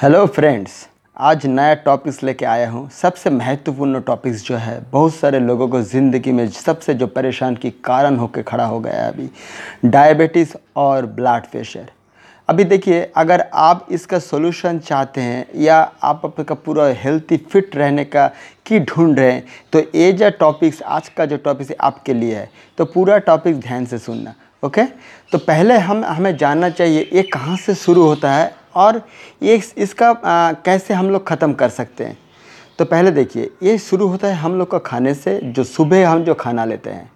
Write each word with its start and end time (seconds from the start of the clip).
Hello 0.00 0.26
friends 0.26 0.72
आज 1.16 1.44
नया 1.46 1.72
topics 1.76 2.22
लेके 2.22 2.44
आया 2.44 2.68
हूँ। 2.70 2.88
सबसे 2.90 3.30
महत्वपूर्ण 3.30 4.00
टॉपिक्स 4.00 4.44
जो 4.44 4.56
है, 4.56 4.80
बहुत 4.92 5.14
सारे 5.14 5.38
लोगों 5.38 5.66
को 5.68 5.80
ज़िंदगी 5.82 6.32
में 6.32 6.48
सबसे 6.48 6.94
जो 6.94 7.06
परेशान 7.06 7.56
की 7.56 7.70
कारण 7.84 8.16
होकर 8.16 8.42
खड़ा 8.42 8.64
हो 8.64 8.78
गया 8.80 9.02
है 9.02 9.10
अभी। 9.12 9.28
डायबिटीज़ 9.84 10.54
और 10.76 11.06
ब्लड 11.08 11.50
प्रेशर 11.50 11.90
अभी 12.48 12.64
देखिए, 12.64 13.02
अगर 13.16 13.44
आप 13.54 13.86
इसका 13.90 14.18
सोल्यूशन 14.18 14.78
चाहते 14.78 15.20
हैं 15.20 15.46
या 15.56 15.76
आप 16.02 16.22
आपका 16.24 16.54
पूरा 16.56 16.86
हेल्थी 17.02 17.36
फिट 17.36 17.76
रहने 17.76 18.04
का 18.06 18.26
की 18.66 18.80
ढूंढ 18.80 19.18
रहे 19.18 19.32
हैं 19.32 19.44
तो 19.72 19.80
ये 19.94 20.12
जो 20.12 20.30
टॉपिक्स 20.40 20.80
आज 20.82 21.08
का 21.08 21.26
जो 21.26 21.36
टॉपिक्स 21.38 21.72
आपके 21.80 22.14
लिए 22.14 22.36
है 22.36 22.48
तो 22.78 22.84
पूरा 22.86 23.18
टॉपिक 23.20 23.60
ध्यान 23.60 23.86
से 23.86 23.98
सुनना 23.98 24.34
ओके 24.62 24.84
तो 25.32 25.38
पहले 25.40 25.76
हम, 25.76 26.04
हमें 26.04 26.36
जानना 26.36 26.70
चाहिए, 26.70 27.08
ये 27.12 27.22
कहाँ 27.24 27.56
से 27.56 27.74
शुरू 27.74 28.02
होता 28.02 28.32
है 28.32 28.59
और 28.74 29.00
ये 29.42 29.60
इसका 29.76 30.10
आ, 30.10 30.52
कैसे 30.54 30.94
हम 30.94 31.10
लोग 31.10 31.26
ख़त्म 31.28 31.52
कर 31.52 31.68
सकते 31.68 32.04
हैं? 32.04 32.18
तो 32.78 32.84
पहले 32.84 33.10
देखिए 33.10 33.50
ये 33.62 33.76
शुरू 33.78 34.06
होता 34.08 34.28
है 34.28 34.34
हम 34.34 34.58
लोग 34.58 34.70
का 34.70 34.78
खाने 34.80 35.14
से 35.14 35.38
जो 35.44 35.64
सुबह 35.64 36.08
हम 36.08 36.22
जो 36.24 36.34
खाना 36.34 36.64
लेते 36.64 36.90
हैं। 36.90 37.10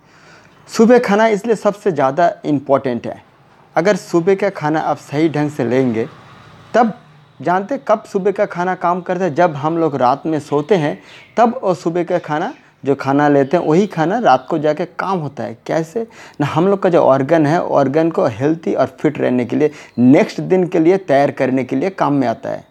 सुबह 0.68 0.98
खाना 0.98 1.26
इसलिए 1.28 1.56
सबसे 1.56 1.92
ज़्यादा 1.92 2.32
इंपॉर्टेंट 2.44 3.06
है। 3.06 3.22
अगर 3.76 3.96
सुबह 3.96 4.34
का 4.34 4.50
खाना 4.50 4.80
आप 4.80 4.96
सही 4.98 5.28
ढंग 5.28 5.50
से 5.50 5.64
लेंगे 5.64 6.06
तब 6.74 6.92
जानते 7.40 7.78
कब 7.88 8.02
सुबह 8.04 8.32
का 8.32 8.44
खाना 8.46 8.74
काम 8.74 9.00
करता 9.00 9.24
है? 9.24 9.34
जब 9.34 9.54
हम 9.54 9.78
लोग 9.78 9.96
रात 9.96 10.26
में 10.26 10.38
सोते 10.40 10.74
हैं 10.76 10.98
तब 11.36 11.54
और 11.54 11.74
सुबह 11.74 12.04
का 12.04 12.18
खाना 12.20 12.52
जो 12.84 12.94
खाना 12.94 13.28
लेते 13.28 13.56
हैं, 13.56 13.64
वही 13.64 13.86
खाना 13.86 14.18
रात 14.18 14.46
को 14.50 14.58
जाके 14.58 14.84
काम 14.84 15.18
होता 15.18 15.42
है। 15.42 15.56
कैसे? 15.66 16.06
ना 16.40 16.46
हम 16.46 16.68
लोग 16.68 16.82
का 16.82 16.88
जो 16.88 17.00
ऑर्गन 17.00 17.46
है 17.46 17.62
ऑर्गन 17.62 18.10
को 18.10 18.26
हेल्थी 18.26 18.74
और 18.74 18.96
फिट 19.00 19.18
रहने 19.18 19.44
के 19.44 19.56
लिए 19.56 19.70
नेक्स्ट 19.98 20.40
दिन 20.40 20.66
के 20.66 20.78
लिए 20.78 20.96
तैयार 20.96 21.30
करने 21.30 21.64
के 21.64 21.76
लिए 21.76 21.90
काम 21.90 22.12
में 22.12 22.28
आता 22.28 22.50
है। 22.50 22.64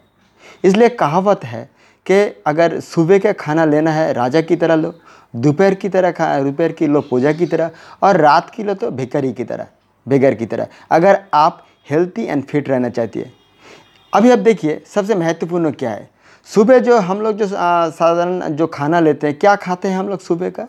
इसलिए 0.64 0.88
कहावत 0.88 1.44
है 1.44 1.70
कि 2.06 2.42
अगर 2.46 2.80
सुबह 2.80 3.18
का 3.18 3.32
खाना 3.32 3.64
लेना 3.64 3.90
है, 3.90 4.12
राजा 4.12 4.40
की 4.40 4.56
तरह 4.56 4.74
लो, 4.74 4.94
दोपहर 5.36 5.74
की 5.74 5.88
तरह 5.88 6.10
खा, 6.10 6.40
दोपहर 6.40 6.72
की 6.72 6.86
लो, 6.86 7.00
पूजा 7.00 7.32
की 7.32 7.46
तरह, 7.46 7.70
और 8.02 8.16
रात 8.16 8.50
की 8.50 8.62
लो 8.62 8.74
तो 8.74 8.90
भिकारी 8.90 9.32
की 9.32 9.44
तरह 9.44 9.66
बेगर 10.08 10.34
की 10.34 10.46
तरह। 10.46 10.66
अगर 10.90 11.20
आप 11.34 11.66
हेल्थी 11.90 12.24
एंड 12.24 12.44
फिट 12.44 12.68
रहना 12.68 12.88
चाहती 12.88 13.20
है। 13.20 13.32
अभी 14.14 14.30
अब 14.30 14.38
देखिए, 14.38 14.82
सबसे 14.86 15.14
महत्वपूर्ण 15.14 15.70
क्या 15.70 15.90
है? 15.90 16.13
सुबह 16.48 16.78
जो 16.78 16.98
हम 16.98 17.20
लोग 17.20 17.36
जो 17.36 17.46
साधारण 17.46 18.56
जो 18.56 18.66
खाना 18.66 19.00
लेते 19.00 19.26
हैं, 19.26 19.38
क्या 19.38 19.54
खाते 19.56 19.88
हैं 19.88 19.98
हम 19.98 20.08
लोग 20.08 20.20
सुबह 20.20 20.50
का? 20.50 20.66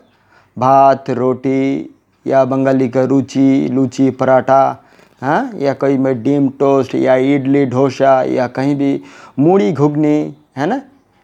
भात, 0.56 1.10
रोटी, 1.10 1.94
या 2.26 2.44
बंगाली 2.44 2.88
का 2.88 3.02
रुचि, 3.04 3.68
लूची, 3.72 4.10
पराठा 4.10 4.82
हाँ? 5.22 5.50
या 5.56 5.72
कोई 5.74 5.96
में 5.98 6.22
डीम 6.22 6.48
टोस्ट, 6.60 6.94
या 6.94 7.14
इडली, 7.14 7.64
डोसा, 7.66 8.22
या 8.24 8.46
कहीं 8.48 8.74
भी 8.76 9.02
मूड़ी 9.38 9.72
घुगनी, 9.72 10.34
है 10.56 10.66
ना? 10.66 10.80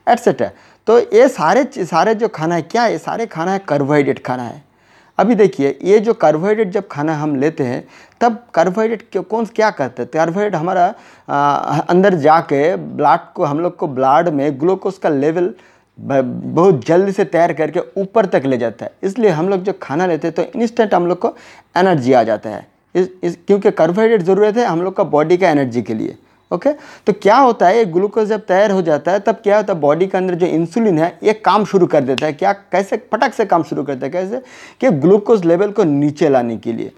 एट्सेट्रा 0.06 0.50
तो 0.86 0.98
ये 0.98 1.28
सारे 1.28 1.64
सारे 1.76 2.14
जो 2.14 2.28
खाना 2.28 2.54
है, 2.54 2.62
क्या 2.62 2.86
ये 2.86 2.98
सारे 2.98 3.26
खाना 3.26 3.52
है 3.52 3.58
कार्बोहाइड्रेट 3.68 4.24
खाना 4.26 4.42
है? 4.42 4.62
अभी 5.22 5.34
देखिए 5.34 5.78
ये 5.84 5.98
जो 6.00 6.14
कार्बोहाइड्रेट 6.16 6.70
जब 6.70 6.86
खाना 6.90 7.14
हम 7.16 7.34
लेते 7.36 7.64
हैं 7.64 7.82
तब 8.20 8.38
कार्बोहाइड्रेट 8.54 9.16
कौन 9.18 9.44
क्या 9.46 9.70
करते 9.72 10.02
हैं? 10.02 10.10
कार्बोहाइड्रेट 10.14 10.54
हमारा 10.54 10.94
आ, 11.28 11.78
अंदर 11.80 12.14
जाके 12.20 12.74
ब्लड 12.76 13.32
को 13.34 13.44
हम 13.44 13.60
लोग 13.60 13.76
को 13.76 13.86
ब्लड 13.88 14.28
में 14.30 14.60
ग्लूकोज 14.60 14.98
का 14.98 15.08
लेवल 15.08 15.52
बहुत 15.98 16.84
जल्दी 16.86 17.12
से 17.12 17.24
तैयार 17.26 17.52
करके 17.52 17.80
ऊपर 18.00 18.26
तक 18.26 18.42
ले 18.46 18.56
जाता 18.58 18.84
है। 18.84 18.90
इसलिए 19.02 19.30
हम 19.30 19.48
लोग 19.48 19.62
जो 19.62 19.72
खाना 19.82 20.06
लेते 20.06 20.28
हैं 20.28 20.34
तो 20.34 20.60
इंस्टेंट 20.60 20.94
हम 20.94 21.06
लोग 21.06 21.18
को 21.18 21.34
एनर्जी 21.76 22.12
आ 22.12 22.22
जाता 22.22 22.50
है। 22.50 22.66
इस, 22.94 23.08
इस 23.22 23.36
क्योंकि 23.46 23.70
कार्बोहाइड्रेट 23.72 24.22
ज़रूरत 24.22 24.56
है 24.56 24.64
हम 24.64 24.82
लोग 24.82 24.96
का 24.96 25.04
बॉडी 25.06 25.36
का 25.36 25.50
एनर्जी 25.50 25.82
के 25.82 25.94
लिए। 25.94 26.16
ओके? 26.52 26.72
तो 27.06 27.12
क्या 27.12 27.36
होता 27.36 27.68
है, 27.68 27.76
ये 27.76 27.84
ग्लूकोज 27.84 28.28
जब 28.28 28.40
तैयार 28.40 28.70
हो 28.70 28.82
जाता 28.82 29.12
है, 29.12 29.20
तब 29.20 29.32
क्या 29.32 29.56
होता 29.56 29.72
है, 29.72 29.80
बॉडी 29.80 30.06
के 30.06 30.18
अंदर 30.18 30.34
जो 30.34 30.46
इंसुलिन 30.46 30.98
है, 30.98 31.18
ये 31.22 31.32
काम 31.32 31.64
शुरू 31.64 31.86
कर 31.86 32.04
देता 32.04 32.26
है। 32.26 32.32
क्या, 32.32 32.52
कैसे, 32.52 32.96
फटक 32.96 33.34
से 33.34 33.44
काम 33.44 33.62
शुरू 33.62 33.82
करता 33.82 34.06
है, 34.06 34.12
कैसे? 34.12 34.42
कि 34.80 34.90
ग्लूकोज 34.90 35.44
लेवल 35.44 35.70
को 35.70 35.84
नीचे 35.84 36.28
लाने 36.28 36.56
के 36.56 36.72
लिए। 36.72 36.92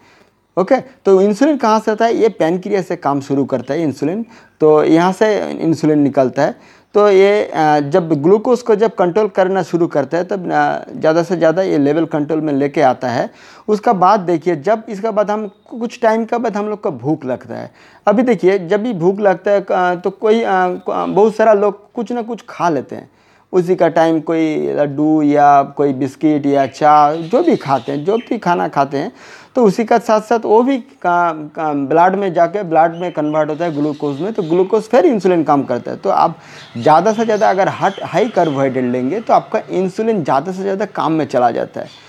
ओके? 0.59 0.75
okay? 0.75 0.89
तो 1.05 1.23
इंसुलिन 1.23 1.57
कहाँ 1.57 1.81
से 1.81 1.91
आता 1.91 2.05
है? 2.05 2.17
ये 2.17 2.29
पैनक्रिया 2.29 2.83
से 2.83 2.97
काम 2.97 3.21
शुरू 3.21 3.45
करता 3.45 3.75
है, 3.75 3.83
इंसुलिन। 3.83 4.27
तो 4.61 4.85
यहाँ 4.85 5.13
से 5.13 5.51
इंसुलिन 5.51 5.99
निकलता 5.99 6.43
है। 6.43 6.55
तो 6.95 7.09
ये 7.11 7.51
जब 7.85 8.13
ग्लूकोज 8.23 8.61
को 8.63 8.75
जब 8.77 8.95
कंट्रोल 8.95 9.29
करना 9.29 9.63
शुरू 9.63 9.87
करता 9.89 10.19
है, 10.19 10.25
तब 10.25 10.45
ज़्यादा 10.91 11.23
से 11.23 11.37
ज़्यादा 11.37 11.63
ये 11.63 11.79
लेवल 11.79 12.05
कंट्रोल 12.07 12.41
में 12.41 12.53
लेके 12.53 12.81
आता 12.83 13.09
है। 13.09 13.29
उसका 13.69 13.93
बाद 13.95 14.21
देखिए, 14.23 14.57
जब 14.57 14.83
इसका 14.89 15.11
बाद 15.11 15.31
हम 15.31 15.47
कुछ 15.71 16.01
टाइम 16.03 16.25
का 16.25 16.39
बाद 16.39 16.57
हम 16.57 16.69
लोग 16.69 16.81
को 16.81 16.91
भूख 16.93 17.25
लगता 17.25 17.55
है। 17.55 17.71
अभी 18.07 18.23
देखिए, 18.23 18.59
जब 18.61 18.83
भी 18.83 18.93
भूख 18.95 19.21
लगता 19.21 19.51
है 19.51 19.97
तो 19.97 20.11
कोई 20.13 20.43
बहुत 20.45 21.35
सारा 21.37 21.53
लोग 21.55 21.93
कुछ 21.93 22.13
ना 22.13 22.23
कुछ 22.23 22.45
खा 22.49 22.69
लेते 22.69 22.97
हैं। 22.97 23.11
उसी 23.55 23.75
का 23.77 23.89
टाइम 23.91 24.21
कोई 24.23 24.75
लड्डू 24.75 25.23
या 25.23 25.63
कोई 25.77 25.93
बिस्किट 25.95 26.47
या 26.47 26.67
चाय 26.69 27.23
जो 27.25 27.43
भी 27.43 27.57
खाते 27.57 27.93
हैं, 27.93 28.05
जो 28.05 28.17
भी 28.19 28.39
खाना 28.39 28.69
खाते 28.69 28.99
हैं 28.99 29.13
तो 29.55 29.65
उसी 29.65 29.85
का 29.85 29.99
साथ 30.01 30.21
साथ 30.23 30.45
वो 30.45 30.63
भी 30.63 30.77
ब्लड 31.07 32.15
में 32.17 32.33
जाके 32.35 32.63
ब्लड 32.65 32.95
में 33.01 33.11
कन्वर्ट 33.13 33.51
होता 33.51 33.65
है 33.65 33.75
ग्लूकोज 33.75 34.21
में 34.21 34.33
तो 34.33 34.43
ग्लूकोज 34.45 34.83
फिर 34.85 35.07
इंसुलिन 35.07 35.45
काम 35.45 35.63
करता 35.65 35.91
है। 35.91 35.97
तो 35.97 36.11
आप 36.11 36.39
ज़्यादा 36.77 37.13
से 37.13 37.25
ज़्यादा 37.25 37.51
अगर 37.51 37.69
हट 37.81 38.03
हाई 38.05 38.29
कार्बोहाइड्रेट 38.31 38.85
लेंगे 38.85 39.21
तो 39.21 39.35
आपका 39.35 39.61
इंसुलिन 39.73 40.25
ज़्यादा 40.25 40.53
से 40.53 40.63
ज़्यादा 40.63 40.85
काम 40.87 41.13
में 41.13 41.25
चला 41.27 41.51
जाता 41.51 41.81
है। 41.81 42.03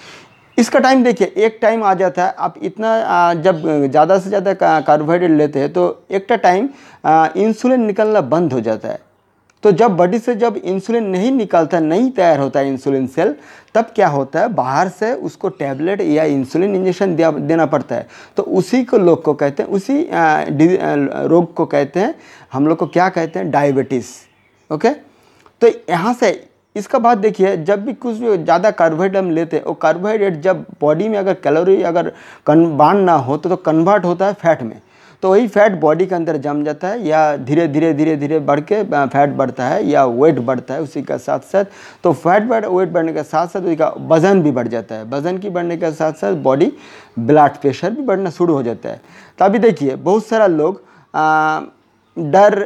इसका 0.57 0.79
टाइम 0.79 1.03
देखिए, 1.03 1.27
एक 1.27 1.57
टाइम 1.62 1.83
आ 1.83 1.94
जाता 1.94 2.25
है, 2.25 2.33
आप 2.33 2.53
इतना 2.62 3.33
जब 3.35 3.62
ज़्यादा 3.85 4.17
से 4.19 4.29
ज़्यादा 4.29 4.53
कार्बोहाइड्रेट 4.81 5.31
लेते 5.31 5.59
हैं 5.59 5.73
तो 5.73 6.06
एक 6.12 6.31
टाइम 6.33 6.69
इंसुलिन 7.38 7.81
निकलना 7.81 8.22
बंद 8.23 8.53
हो 8.53 8.59
जाता 8.62 8.89
है। 8.89 9.00
तो 9.66 9.72
जब 9.72 9.96
बॉडी 9.98 10.18
से 10.20 10.34
जब 10.36 10.58
इंसुलिन 10.58 11.03
नहीं 11.06 11.31
निकलता 11.31 11.80
नहीं 11.80 12.09
तैयार 12.12 12.40
होता 12.40 12.59
है 12.59 12.68
इंसुलिन 12.68 13.08
सेल 13.08 13.34
तब 13.76 13.86
क्या 13.96 14.08
होता 14.08 14.40
है? 14.40 14.48
बाहर 14.50 14.90
से 14.90 15.14
उसको 15.16 15.50
टैबलेट 15.52 16.02
या 16.02 16.24
इंसुलिन 16.26 16.76
इंजेक्शन 16.76 17.16
देना 17.16 17.66
पड़ता 17.66 17.96
है। 17.96 18.08
तो 18.38 18.44
उसी 18.44 18.84
को 18.84 18.98
लोग 18.98 19.24
को 19.24 19.34
कहते 19.34 19.64
हैं 19.64 19.70
उसी 19.70 20.08
रोग 21.28 21.54
को 21.54 21.66
कहते 21.66 22.00
हैं 22.00 22.14
हम 22.54 22.68
लोग 22.68 22.78
को 22.78 22.88
क्या 22.88 23.09
कहते 23.09 23.40
हैं? 23.40 23.50
डायबिटीज़ 23.52 24.12
ओके 24.70 24.90
तो 25.62 25.68
यहाँ 25.90 26.14
से 26.14 26.48
इसका 26.75 27.00
बाद 27.00 27.18
देखिए 27.18 27.58
जब 27.58 27.86
भी 27.86 27.94
कुछ 27.96 28.18
भी 28.18 28.38
ज़्यादा 28.38 28.72
कार्बोहाइड्रेट 28.74 29.24
हम 29.24 29.31
लेते 29.31 29.58
हैं 29.58 29.64
वो 29.66 29.74
कार्बोहाइड्रेट 29.81 30.42
जब 30.42 30.66
बॉडी 30.81 31.09
में 31.09 31.18
अगर 31.18 31.34
कैलोरी 31.44 31.81
अगर 31.84 32.12
कन 32.48 32.68
ना 33.00 33.14
हो 33.14 33.38
तो, 33.38 33.50
तो 33.50 33.56
कन्वर्ट 33.58 34.06
होता 34.06 34.28
है 34.28 34.34
फैट 34.36 34.62
में। 34.64 34.80
तो 35.22 35.30
वही 35.31 35.48
फैट 35.48 35.80
बॉडी 35.80 36.06
के 36.06 36.16
अंदर 36.16 36.38
जम 36.38 36.64
जाता 36.64 36.88
है 36.88 37.08
या 37.08 37.36
धीरे 37.38 37.68
धीरे 37.68 37.94
धीरे 37.94 38.16
धीरे 38.16 38.40
बढ़ 38.42 38.59
के 38.62 38.81
फैट 38.84 39.30
बढ़ता 39.38 39.68
है 39.68 39.86
या 39.86 40.06
वेट 40.06 40.40
बढ़ता 40.40 40.74
है 40.74 40.81
उसी 40.81 41.02
का 41.02 41.18
साथ 41.18 41.40
साथ। 41.52 41.66
तो 42.03 42.14
फैट 42.14 42.44
बढ़ 42.44 42.66
वेट 42.66 42.90
बढ़ने 42.90 43.14
के 43.14 43.24
साथ 43.24 43.48
साथ 43.48 43.62
उसका 43.62 43.94
वज़न 44.08 44.42
भी 44.44 44.52
बढ़ 44.52 44.68
जाता 44.68 44.96
है। 44.96 45.09
वज़न 45.09 45.38
की 45.38 45.50
बढ़ने 45.50 45.78
के 45.78 45.92
साथ 45.92 46.14
साथ 46.14 46.34
बॉडी 46.44 46.72
ब्लड 47.20 47.58
प्रेशर 47.62 47.92
भी 47.92 48.02
बढ़ना 48.04 48.30
शुरू 48.30 48.54
हो 48.54 48.64
जाता 48.64 48.90
है। 48.90 49.02
तो 49.40 49.46
अभी 49.46 49.59
देखिए, 49.59 49.96
बहुत 49.96 50.25
सारा 50.25 50.48
लोग 50.48 50.81
डर 52.18 52.59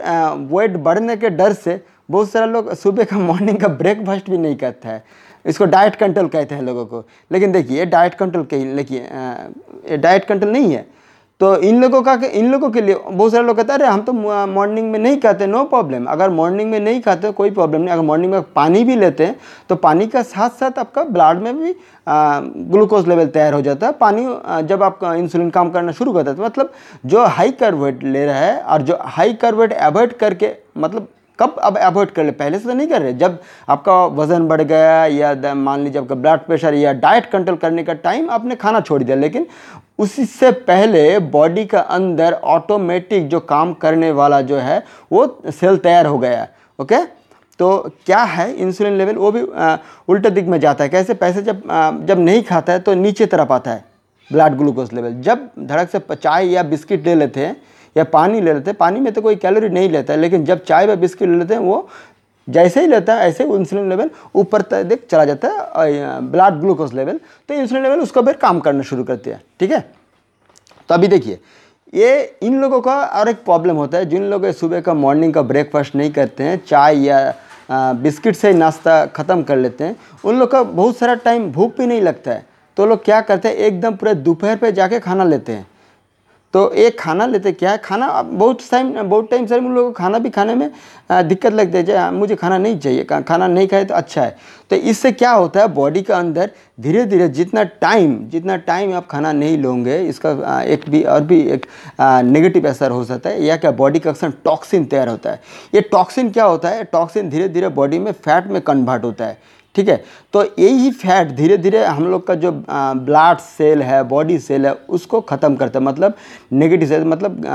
वेट 0.52 0.78
बढ़ने 0.78 1.16
के 1.18 1.30
डर 1.30 1.54
से 1.54 1.82
बहुत 2.12 2.30
सारा 2.32 2.46
लोग 2.46 2.74
सुबह 2.74 3.04
का 3.04 3.18
मॉर्निंग 3.18 3.58
का 3.58 3.68
ब्रेकफास्ट 3.68 4.30
भी 4.30 4.38
नहीं 4.38 4.56
करता 4.56 4.90
है। 4.90 5.04
इसको 5.46 5.66
डाइट 5.66 5.96
कंट्रोल 5.96 6.28
कहते 6.28 6.56
हैं 6.56 6.62
लोगों 6.62 6.86
को। 6.86 7.04
लेकिन 7.32 7.52
देखिए 7.52 7.86
डाइट 7.86 8.14
कंट्रोल 8.14 8.46
कहीं 8.46 8.76
देखिए 8.76 9.98
डाइट 9.98 10.26
कंट्रोल 10.26 10.52
नहीं 10.52 10.74
है। 10.74 10.86
तो 11.42 11.56
इन 11.58 11.82
लोगों 11.82 12.02
का 12.02 12.14
इन 12.26 12.52
लोगों 12.52 12.70
के 12.70 12.82
लिए 12.82 12.96
बहुत 12.96 13.32
सारे 13.32 13.46
लोग 13.48 13.58
कहते 13.58 13.72
हैं, 13.74 13.80
अरे, 13.80 13.88
हम 13.88 14.02
तो 14.02 14.14
मॉर्निंग 14.14 14.90
में 14.92 14.98
नहीं 15.00 15.20
खाते 15.22 15.46
नो 15.48 15.64
प्रॉब्लम 15.66 16.06
अगर 16.06 16.30
मॉर्निंग 16.30 16.72
में 16.72 16.80
नहीं 16.80 17.02
खाते, 17.02 17.32
कोई 17.32 17.52
प्रॉब्लम 17.52 17.82
नहीं। 17.82 17.90
अगर 17.90 18.02
मॉर्निंग 18.04 18.32
में 18.32 18.42
पानी 18.56 18.84
भी 18.84 18.96
लेते 18.96 19.26
हैं 19.26 19.36
तो 19.70 19.76
पानी 19.78 20.08
का 20.08 20.22
साथ 20.24 20.50
साथ 20.60 20.80
आपका 20.80 21.04
ब्लड 21.06 21.42
में 21.44 21.58
भी 21.60 21.74
ग्लूकोज 22.72 23.08
लेवल 23.08 23.28
तैयार 23.28 23.54
हो 23.54 23.62
जाता 23.62 23.88
है। 23.88 23.94
पानी 24.00 24.26
जब 24.68 24.84
आपका 24.84 25.14
इंसुलिन 25.16 25.50
काम 25.50 25.70
करना 25.70 25.92
शुरू 25.92 26.14
करता 26.14 26.32
है 26.32 26.38
तो 26.38 26.44
मतलब 26.44 26.74
जो 27.06 27.26
हाई 27.28 27.52
कार्बोहाइड्रेट 27.54 28.12
ले 28.14 28.26
रहा 28.26 28.40
है 28.40 28.62
और 28.62 28.82
जो 28.82 28.98
हाई 29.02 29.34
कार्बोहाइड्रेट 29.36 29.82
अवॉइड 29.82 30.18
करके 30.18 30.52
मतलब 30.78 31.08
कब 31.40 31.56
अब 31.64 31.78
अवॉइड 31.78 32.10
कर 32.12 32.24
ले? 32.24 32.32
पहले 32.34 32.60
से 32.60 32.68
तो 32.68 32.74
नहीं 32.74 32.88
कर 32.88 33.02
रहे। 33.02 33.14
जब 33.16 33.38
आपका 33.70 34.06
वज़न 34.16 34.48
बढ़ 34.48 34.62
गया 34.64 35.06
या 35.08 35.54
मान 35.56 35.84
लीजिए 35.84 36.02
आपका 36.02 36.16
ब्लड 36.16 36.40
प्रेशर 36.48 36.74
या 36.76 36.94
डाइट 36.96 37.30
कंट्रोल 37.32 37.58
करने 37.58 37.84
का 37.84 37.94
टाइम 37.96 38.30
आपने 38.30 38.56
खाना 38.56 38.80
छोड़ 38.82 39.04
दिया, 39.04 39.16
लेकिन 39.18 39.46
उसी 40.00 40.26
से 40.26 40.52
पहले 40.52 41.20
बॉडी 41.20 41.66
का 41.66 41.80
अंदर 41.80 42.34
ऑटोमेटिक 42.34 43.28
जो 43.30 43.40
काम 43.40 43.74
करने 43.74 44.12
वाला 44.12 44.42
जो 44.42 44.58
है 44.58 44.84
वो 45.12 45.26
सेल 45.46 45.78
तैयार 45.78 46.06
हो 46.06 46.18
गया 46.20 46.48
ओके 46.80 47.04
तो 47.60 47.78
क्या 48.06 48.22
है 48.24 48.52
इंसुलिन 48.54 48.94
लेवल 48.94 49.16
वो 49.16 49.32
भी 49.32 49.42
उल्टे 50.10 50.30
दिग 50.30 50.48
में 50.48 50.60
जाता 50.60 50.84
है। 50.84 50.90
कैसे? 50.90 51.14
पैसे 51.14 51.42
जब 51.42 51.62
आ, 51.72 51.92
जब 51.92 52.20
नहीं 52.20 52.44
खाता 52.44 52.74
है 52.74 52.80
तो 52.80 52.94
नीचे 52.94 53.26
तरफ़ 53.26 53.54
आता 53.54 53.72
है 53.72 53.84
ब्लड 54.32 54.54
ग्लूकोज 54.54 54.94
लेवल 54.94 55.14
जब 55.22 55.50
धड़क 55.60 55.90
से 55.90 56.16
चाय 56.16 56.48
या 56.48 56.64
बिस्किट 56.64 57.06
ले 57.06 57.16
लेते 57.16 57.46
हैं 57.46 57.56
या 57.98 58.04
पानी 58.04 58.42
ले 58.42 58.54
लेते 58.54 58.70
हैं 58.72 58.78
पानी 58.78 59.00
में 59.00 59.12
तो 59.14 59.22
कोई 59.22 59.36
कैलोरी 59.36 59.70
नहीं 59.70 59.90
लेता 59.90 60.14
है 60.14 60.20
लेकिन 60.20 60.46
जब 60.46 60.64
चाय 60.64 60.88
व 60.88 60.96
बिस्किट 60.96 61.30
ले 61.30 61.38
लेते 61.38 61.54
हैं 61.54 61.62
वो 61.62 61.88
जैसे 62.50 62.82
ही 62.82 62.88
लेता 62.88 63.14
है, 63.14 63.28
ऐसे 63.28 63.44
ही 63.44 63.56
इंसुलिन 63.56 63.90
लेवल 63.90 64.10
ऊपर 64.36 64.62
तक 64.64 64.84
देख 64.84 65.06
चला 65.12 65.26
जाता 65.26 65.48
है 65.48 66.20
ब्लड 66.32 66.60
ग्लूकोज 66.60 66.94
लेवल 66.94 67.20
तो 67.50 67.54
इंसुलिन 67.54 67.84
लेवल 67.84 68.00
उसका 68.02 68.22
फिर 68.22 68.34
काम 68.38 68.60
करना 68.60 68.82
शुरू 68.84 69.04
करते 69.04 69.32
हैं, 69.32 69.42
ठीक 69.60 69.72
है? 69.72 69.80
तो 70.90 70.96
अभी 70.96 71.08
देखिए, 71.08 71.40
ये 71.94 72.38
इन 72.44 72.60
लोगों 72.62 72.80
का 72.82 72.96
और 72.96 73.30
एक 73.30 73.44
प्रॉब्लम 73.46 73.76
होता 73.76 73.98
है, 73.98 74.06
जिन 74.06 74.24
लोग 74.26 74.50
सुबह 74.54 74.82
का 74.82 74.94
मॉर्निंग 74.96 75.34
का 75.34 75.42
ब्रेकफास्ट 75.44 75.96
नहीं 75.96 76.12
करते 76.12 76.44
हैं, 76.44 76.60
चाय 76.66 76.98
या 77.00 77.34
बिस्किट 77.72 78.36
से 78.36 78.54
नाश्ता 78.54 79.06
ख़त्म 79.08 79.44
कर 79.44 79.58
लेते 79.58 79.84
हैं, 79.84 79.96
उन 80.24 80.40
लोग 80.40 80.52
का 80.52 80.62
बहुत 80.64 80.98
सारा 80.98 81.16
टाइम 81.18 81.52
भूख 81.52 81.78
भी 81.78 81.88
नहीं 81.88 82.02
लगता 82.02 82.32
है 82.32 82.48
तो 82.78 82.86
लोग 82.86 83.04
क्या 83.06 83.20
करते 83.22 83.48
हैं, 83.48 83.56
एकदम 83.56 83.96
पूरे 83.96 84.14
दोपहर 84.16 84.56
पे 84.58 84.72
जाके 84.72 85.00
खाना 85.00 85.24
लेते 85.24 85.52
हैं। 85.52 85.68
तो 86.54 86.70
एक 86.74 87.00
खाना 87.00 87.26
लेते 87.26 87.52
क्या 87.52 87.72
है? 87.72 87.78
खाना 87.78 88.22
बहुत 88.22 88.62
टाइम 88.72 88.92
बहुत 89.00 89.30
टाइम 89.32 89.46
सर 89.48 89.58
उन 89.58 89.74
लोगों 89.74 89.90
को 89.90 89.94
खाना 89.94 90.20
भी 90.20 90.30
खाने 90.30 90.56
में 90.56 90.70
दिक्कत 91.28 91.54
लगती 91.54 91.92
है 91.92 92.12
मुझे 92.14 92.36
खाना 92.36 92.58
नहीं 92.58 92.78
चाहिए 92.80 93.04
खाना 93.04 93.48
नहीं 93.48 93.68
खाए 93.68 93.86
तो 93.86 93.94
अच्छा 93.94 94.22
है। 94.22 94.36
तो 94.72 94.76
इससे 94.76 95.12
क्या 95.12 95.32
होता 95.32 95.60
है? 95.60 95.68
बॉडी 95.70 96.02
के 96.02 96.14
अंदर 96.14 96.52
धीरे 96.80 97.06
धीरे 97.06 97.28
जितना 97.30 97.64
टाइम 97.64 98.18
जितना 98.30 98.56
टाइम 98.58 98.94
आप 98.94 99.08
खाना 99.08 99.32
नहीं 99.34 99.58
लोगे, 99.58 99.98
इसका 100.00 100.62
एक 100.64 100.90
भी, 100.90 101.04
और 101.04 101.22
भी 101.22 101.40
एक 101.44 101.66
नेगेटिव 102.00 102.68
असर 102.70 102.92
हो 102.92 103.04
सकता 103.04 103.30
है, 103.30 103.44
या 103.44 103.58
क्या 103.58 103.72
बॉडी 103.74 104.00
का 104.00 104.10
अक्सर 104.10 104.34
टॉक्सिन 104.46 104.86
तैयार 104.86 105.10
होता 105.10 105.32
है। 105.32 105.42
ये 105.76 105.82
टॉक्सिन 105.82 106.30
क्या 106.32 106.46
होता 106.46 106.70
है? 106.70 106.84
टॉक्सिन 106.84 107.30
धीरे 107.30 107.48
धीरे 107.50 107.70
बॉडी 107.70 108.00
में 108.00 108.12
फैट 108.12 108.48
में 108.48 108.62
कन्वर्ट 108.62 109.04
होता 109.04 109.26
है। 109.26 109.38
ठीक 109.76 109.90
है? 109.90 110.04
तो 110.34 110.44
यही 110.60 110.90
फैट 110.92 111.32
धीरे 111.36 111.58
धीरे 111.58 111.84
हम 111.86 112.08
लोग 112.08 112.26
का 112.28 112.36
जो 112.36 112.52
ब्लड 112.52 113.38
सेल 113.40 113.82
है 113.82 114.04
बॉडी 114.04 114.38
सेल 114.40 114.66
है, 114.66 114.74
उसको 114.90 115.22
ख़त्म 115.22 115.56
करता 115.56 115.80
है। 115.80 115.86
मतलब 115.86 116.14
नेगेटिव 116.54 116.88
सेल 116.88 117.04
मतलब 117.06 117.46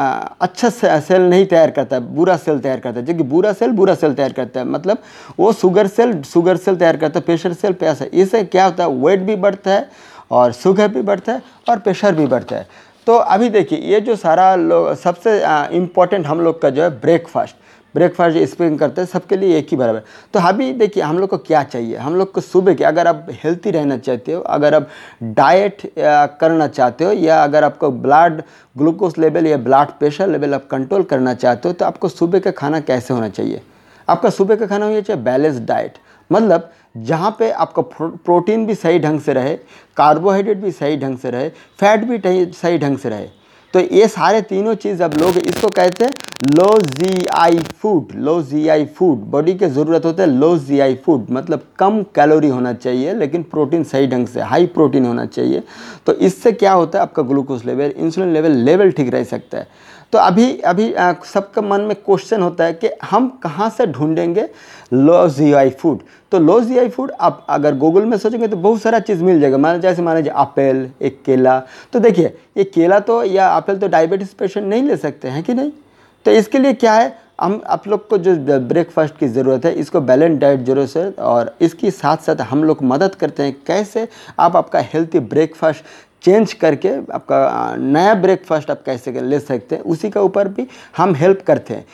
अच्छा 0.40 0.70
सेल 0.70 1.22
नहीं 1.22 1.46
तैयार 1.46 1.70
करता 1.70 1.96
है 1.96 2.14
बुरा 2.14 2.36
सेल 2.36 2.58
तैयार 2.58 2.80
करता 2.80 3.00
है। 3.00 3.06
जबकि 3.06 3.22
बुरा 3.24 3.52
सेल 3.52 3.72
बुरा 3.72 3.94
सेल 3.94 4.14
तैयार 4.14 4.32
करता 4.32 4.60
है। 4.60 4.66
मतलब 4.66 4.98
वो 5.38 5.52
शुगर 5.52 5.86
सेल 5.88 6.22
शुगर 6.24 6.56
सेल 6.56 6.76
तैयार 6.76 6.96
करता 6.96 7.18
है 7.18 7.24
प्रेशर 7.24 7.52
सेल 7.54 7.72
प्रेशर 7.74 8.10
इससे 8.14 8.42
क्या 8.44 8.64
होता 8.64 8.84
है? 8.84 8.90
वेट 8.90 9.20
भी 9.20 9.36
बढ़ता 9.36 9.70
है 9.70 9.88
और 10.30 10.52
शुगर 10.52 10.88
भी 10.88 11.02
बढ़ता 11.02 11.32
है 11.32 11.42
और 11.68 11.78
प्रेशर 11.78 12.14
भी 12.14 12.26
बढ़ता 12.26 12.56
है। 12.56 12.66
तो 13.06 13.14
अभी 13.14 13.48
देखिए, 13.50 13.78
ये 13.80 14.00
जो 14.00 14.14
सारा 14.16 14.54
लोग 14.54 14.94
सबसे 14.96 15.40
इम्पोर्टेंट 15.76 16.26
हम 16.26 16.40
लोग 16.40 16.60
का 16.62 16.70
जो 16.70 16.82
है 16.82 16.88
ब्रेकफास्ट 17.00 17.56
ब्रेकफास्ट 17.94 18.38
स्पेन 18.50 18.76
करते 18.76 19.00
हैं, 19.00 19.08
सबके 19.08 19.36
लिए 19.36 19.58
एक 19.58 19.68
ही 19.70 19.76
बराबर। 19.76 20.02
तो 20.34 20.40
अभी 20.40 20.72
देखिए, 20.74 21.02
हम 21.02 21.18
लोग 21.18 21.30
को 21.30 21.38
क्या 21.38 21.62
चाहिए? 21.64 21.96
हम 21.96 22.16
लोग 22.16 22.32
को 22.32 22.40
सुबह 22.40 22.74
के, 22.74 22.84
अगर 22.84 23.06
आप 23.06 23.26
हेल्थी 23.42 23.70
रहना 23.70 23.96
चाहते 23.98 24.32
हो, 24.32 24.40
अगर 24.40 24.74
आप 24.74 24.88
डाइट 25.22 25.82
करना 25.98 26.66
चाहते 26.68 27.04
हो, 27.04 27.12
या 27.12 27.42
अगर 27.44 27.64
आपको 27.64 27.90
ब्लड 27.90 28.42
ग्लूकोज 28.76 29.14
लेवल 29.18 29.46
या 29.46 29.56
ब्लड 29.58 29.98
प्रेशर 29.98 30.28
लेवल 30.28 30.54
आप 30.54 30.66
कंट्रोल 30.70 31.02
करना 31.04 31.34
चाहते 31.34 31.68
हो 31.68 31.74
तो 31.74 31.84
आपको 31.84 32.08
सुबह 32.08 32.38
का 32.38 32.50
खाना 32.52 32.80
कैसे 32.82 33.14
होना 33.14 33.28
चाहिए? 33.30 33.60
आपका 34.08 34.30
सुबह 34.30 34.56
का 34.56 34.66
खाना 34.66 34.86
होना 34.86 35.00
चाहिए 35.00 35.22
बैलेंस 35.22 35.58
डाइट 35.60 35.98
मतलब 36.30 36.70
जहाँ 36.98 37.30
पे 37.38 37.50
आपका 37.52 37.82
प्रोटीन 38.16 38.66
भी 38.66 38.74
सही 38.74 38.98
ढंग 38.98 39.20
से 39.20 39.32
रहे 39.32 39.54
कार्बोहाइड्रेट 39.96 40.58
भी 40.58 40.70
सही 40.72 40.96
ढंग 40.96 41.18
से 41.18 41.30
रहे 41.30 41.48
फैट 41.80 42.04
भी 42.04 42.52
सही 42.52 42.78
ढंग 42.78 42.98
से 42.98 43.08
रहे। 43.08 43.26
तो 43.74 43.80
ये 43.80 44.08
सारे 44.08 44.40
तीनों 44.42 44.74
चीज़ 44.76 45.02
अब 45.02 45.14
लोग 45.14 45.36
इसको 45.38 45.68
कहते 45.68 46.04
हैं 46.04 46.12
low 46.44 46.66
G 46.80 47.24
I 47.34 47.58
food 47.80 48.06
low 48.16 48.40
G 48.42 48.66
I 48.68 48.84
food 48.96 49.18
body 49.30 49.52
के 49.54 49.66
ज़रूरत 49.66 50.04
होता 50.04 50.22
है 50.22 50.28
लो 50.30 50.56
जी 50.58 50.80
आई 50.80 50.94
फ़ूड 51.04 51.26
मतलब 51.30 51.62
कम 51.78 52.02
कैलोरी 52.14 52.48
होना 52.48 52.72
चाहिए, 52.74 53.14
लेकिन 53.14 53.42
प्रोटीन 53.44 53.84
सही 53.84 54.06
ढंग 54.06 54.26
से 54.26 54.40
हाई 54.42 54.66
प्रोटीन 54.74 55.06
होना 55.06 55.24
चाहिए। 55.26 55.62
तो 56.06 56.12
इससे 56.12 56.52
क्या 56.52 56.72
होता 56.72 56.98
है? 56.98 57.02
आपका 57.02 57.22
glucose 57.22 57.64
level 57.66 57.92
insulin 57.96 58.32
level 58.32 58.56
level 58.64 58.90
ठीक 58.90 59.12
रह 59.14 59.24
सकता 59.24 59.58
है। 59.58 59.66
तो 60.12 60.18
अभी 60.18 60.50
अभी 60.62 60.92
सबका 61.26 61.62
मन 61.62 61.80
में 61.80 61.94
क्वेश्चन 61.96 62.42
होता 62.42 62.64
है 62.64 62.72
कि 62.74 62.90
हम 63.04 63.28
कहाँ 63.42 63.68
से 63.70 63.86
ढूंढेंगे 63.86 64.48
लो 64.92 65.28
जी 65.28 65.52
आई 65.52 65.70
फ़ूड 65.72 66.02
तो 66.32 66.38
लो 66.38 66.60
जी 66.60 66.78
आई 66.78 66.88
फ़ूड 66.88 67.12
आप 67.20 67.46
अगर 67.50 67.76
गूगल 67.76 68.04
में 68.04 68.16
सोचेंगे 68.18 68.48
तो 68.48 68.56
बहुत 68.58 68.82
सारा 68.82 68.98
चीज़ 69.00 69.22
मिल 69.24 69.40
जाएगा। 69.40 69.58
मान, 69.58 69.80
जैसे 69.80 70.02
मान 70.02 70.16
लीजिए 70.16 70.32
एप्पल 70.32 70.88
एक 71.02 71.22
केला। 71.26 71.58
तो 71.92 71.98
देखिए, 72.00 72.34
ये 72.56 72.64
केला 72.64 73.00
तो 73.00 73.22
या 73.24 73.56
एप्पल 73.58 73.78
तो 73.78 73.88
डायबिटीज़ 73.88 74.34
पेशेंट 74.38 74.66
नहीं 74.66 74.82
ले 74.82 74.96
सकते, 74.98 75.28
हैं 75.28 75.42
कि 75.44 75.54
नहीं? 75.54 75.70
तो 76.26 76.30
इसके 76.30 76.58
लिए 76.58 76.72
क्या 76.74 76.92
है? 76.92 77.12
हम 77.40 77.60
आप 77.66 77.86
लोग 77.88 78.08
को 78.08 78.18
जो 78.18 78.34
ब्रेकफास्ट 78.60 79.16
की 79.18 79.28
ज़रूरत 79.28 79.64
है, 79.64 79.72
इसको 79.74 80.00
बैलेंस 80.00 80.38
डाइट 80.40 80.60
ज़रूर 80.64 80.88
है 80.96 81.10
और 81.12 81.54
इसके 81.60 81.90
साथ 81.90 82.16
साथ 82.16 82.40
हम 82.42 82.64
लोग 82.64 82.82
मदद 82.84 83.14
करते 83.14 83.42
हैं। 83.42 83.56
कैसे? 83.66 84.08
आप 84.38 84.56
आपका 84.56 84.80
हेल्थी 84.84 85.18
ब्रेकफास्ट 85.20 85.84
चेंज 86.22 86.52
करके 86.52 86.88
आपका 87.12 87.74
नया 87.76 88.14
ब्रेकफास्ट 88.14 88.70
आप 88.70 88.82
कैसे 88.82 89.20
ले 89.20 89.40
सकते 89.40 89.74
हैं? 89.74 89.82
उसी 89.82 90.10
के 90.10 90.18
ऊपर 90.20 90.48
भी 90.48 90.66
हम 90.96 91.14
हेल्प 91.14 91.42
करते 91.46 91.74
हैं। 91.74 91.84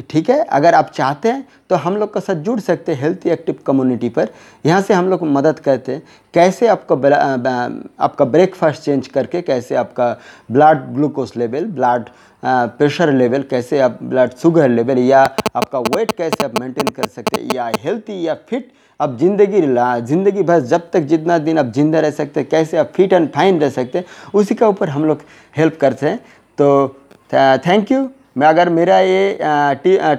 ठीक 0.00 0.28
है? 0.30 0.38
अगर 0.38 0.74
आप 0.74 0.90
चाहते 0.94 1.28
हैं 1.28 1.46
तो 1.70 1.76
हम 1.76 1.96
लोग 1.96 2.12
का 2.14 2.20
साथ 2.20 2.34
जुड़ 2.44 2.58
सकते 2.60 2.92
हैं 2.92 3.00
हेल्थी 3.00 3.30
एक्टिव 3.30 3.58
कम्युनिटी 3.66 4.08
पर। 4.08 4.28
यहाँ 4.66 4.80
से 4.82 4.94
हम 4.94 5.08
लोग 5.10 5.22
मदद 5.26 5.58
करते 5.58 5.92
हैं। 5.92 6.02
कैसे 6.34 6.66
आपको 6.68 6.94
आपका 6.94 8.24
ब्रेकफास्ट 8.24 8.82
चेंज 8.82 9.08
करके 9.08 9.42
कैसे 9.42 9.74
आपका 9.76 10.10
blood 10.50 10.84
glucose 10.94 11.32
level 11.36 11.64
blood 11.66 12.08
pressure 12.42 13.12
level 13.12 13.42
कैसे 13.50 13.78
आप 13.80 13.98
ब्लड 14.02 14.34
शुगर 14.36 14.68
लेवल 14.68 14.98
या 14.98 15.22
आपका 15.56 15.78
वेट 15.78 16.10
कैसे 16.18 16.44
आप 16.44 16.58
मेंटेन 16.60 16.88
कर 16.90 17.06
सकते 17.06 17.40
हैं? 17.40 17.48
या 17.54 17.70
हेल्थी 17.78 18.26
या 18.26 18.34
फिट 18.48 18.70
आप 19.00 19.16
ज़िंदगी 19.18 19.60
ज़िंदगी 20.06 20.42
भर 20.42 20.60
जब 20.62 20.90
तक 20.92 21.00
जितना 21.08 21.38
दिन 21.40 21.58
आप 21.58 21.72
ज़िंदा 21.72 22.00
रह 22.00 22.10
सकते 22.12 22.40
हैं, 22.40 22.48
कैसे 22.48 22.76
आप 22.76 22.92
फिट 22.94 23.12
एंड 23.12 23.28
फाइन 23.32 23.60
रह 23.60 23.70
सकते 23.70 23.98
हैं, 23.98 24.04
उसी 24.34 24.54
के 24.54 24.64
ऊपर 24.64 24.88
हम 24.88 25.04
लोग 25.04 25.22
हेल्प 25.56 25.78
करते 25.80 26.06
हैं। 26.06 26.18
तो 26.58 26.88
थैंक 27.32 27.92
यू 27.92 28.08
मैं 28.38 28.46
अगर 28.46 28.68
मेरा 28.70 28.98
ये 29.00 29.38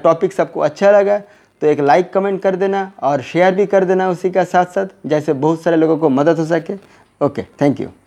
टॉपिक 0.04 0.33
सबको 0.33 0.60
अच्छा 0.60 0.92
लगा 0.92 1.18
तो 1.62 1.68
एक 1.68 1.80
लाइक 1.81 2.12
कमेंट 2.13 2.42
कर 2.42 2.56
देना 2.56 2.92
और 3.04 3.21
शेयर 3.21 3.56
भी 3.56 3.66
कर 3.66 3.86
देना 3.86 4.10
उसी 4.10 4.30
का 4.31 4.44
साथ 4.45 4.66
साथ 4.75 4.88
जैसे 5.06 5.33
बहुत 5.45 5.62
सारे 5.63 5.77
लोगों 5.77 5.98
को 5.98 6.10
मदद 6.10 6.39
हो 6.39 6.45
सके। 6.45 6.74
Okay 7.21 7.44
thank 7.62 7.81
you 7.81 7.89